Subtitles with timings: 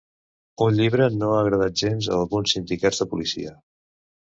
[0.67, 3.57] Un llibre no ha agradat gens a alguns sindicats de policia